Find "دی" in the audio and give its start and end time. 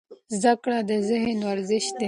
1.95-1.99